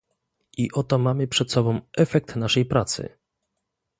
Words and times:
I 0.57 0.71
oto 0.71 0.97
mamy 0.97 1.27
przed 1.27 1.51
sobą 1.51 1.81
efekt 1.97 2.35
naszej 2.35 2.65
pracy 2.65 3.17